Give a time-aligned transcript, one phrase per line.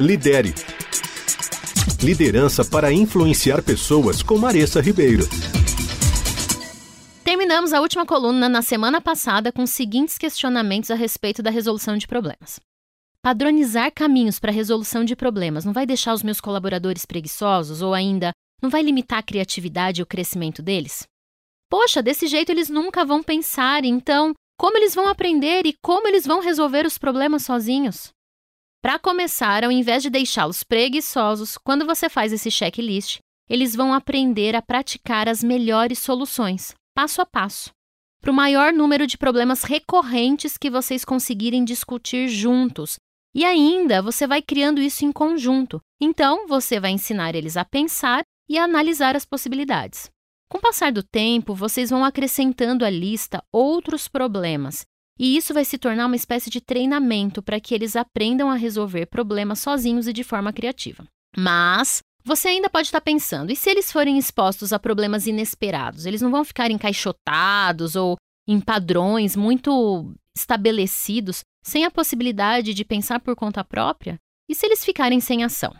[0.00, 0.54] Lidere.
[2.02, 5.24] Liderança para influenciar pessoas com Maressa Ribeiro.
[7.22, 11.98] Terminamos a última coluna na semana passada com os seguintes questionamentos a respeito da resolução
[11.98, 12.58] de problemas.
[13.20, 18.32] Padronizar caminhos para resolução de problemas não vai deixar os meus colaboradores preguiçosos ou ainda
[18.62, 21.02] não vai limitar a criatividade e o crescimento deles?
[21.70, 26.26] Poxa, desse jeito eles nunca vão pensar, então como eles vão aprender e como eles
[26.26, 28.10] vão resolver os problemas sozinhos?
[28.82, 34.56] Para começar, ao invés de deixá-los preguiçosos, quando você faz esse checklist, eles vão aprender
[34.56, 37.70] a praticar as melhores soluções, passo a passo,
[38.20, 42.96] para o maior número de problemas recorrentes que vocês conseguirem discutir juntos.
[43.32, 45.80] E ainda você vai criando isso em conjunto.
[46.00, 50.10] Então, você vai ensinar eles a pensar e a analisar as possibilidades.
[50.50, 54.84] Com o passar do tempo, vocês vão acrescentando à lista outros problemas
[55.18, 59.06] e isso vai se tornar uma espécie de treinamento para que eles aprendam a resolver
[59.06, 61.06] problemas sozinhos e de forma criativa.
[61.36, 66.06] Mas você ainda pode estar pensando, e se eles forem expostos a problemas inesperados?
[66.06, 73.20] Eles não vão ficar encaixotados ou em padrões muito estabelecidos, sem a possibilidade de pensar
[73.20, 74.18] por conta própria?
[74.48, 75.74] E se eles ficarem sem ação?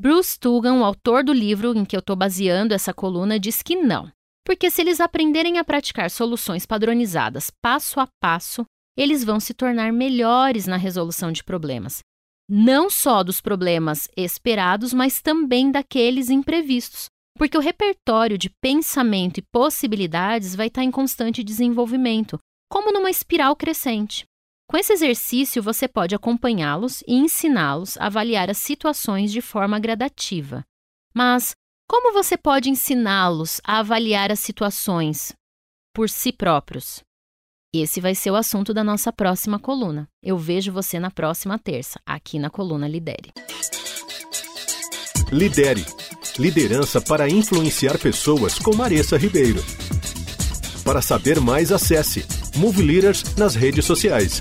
[0.00, 3.76] Bruce Tugan, o autor do livro em que eu estou baseando essa coluna, diz que
[3.76, 4.10] não.
[4.44, 8.64] Porque se eles aprenderem a praticar soluções padronizadas passo a passo,
[8.96, 12.00] eles vão se tornar melhores na resolução de problemas.
[12.48, 17.06] Não só dos problemas esperados, mas também daqueles imprevistos,
[17.36, 22.38] porque o repertório de pensamento e possibilidades vai estar em constante desenvolvimento,
[22.70, 24.24] como numa espiral crescente.
[24.68, 30.64] Com esse exercício, você pode acompanhá-los e ensiná-los a avaliar as situações de forma gradativa.
[31.14, 31.54] Mas
[31.88, 35.32] como você pode ensiná-los a avaliar as situações
[35.94, 37.03] por si próprios?
[37.76, 40.08] Esse vai ser o assunto da nossa próxima coluna.
[40.22, 43.32] Eu vejo você na próxima terça, aqui na coluna Lidere.
[45.32, 45.84] Lidere.
[46.38, 49.60] Liderança para influenciar pessoas com Maressa Ribeiro.
[50.84, 54.40] Para saber mais, acesse Move Leaders nas redes sociais.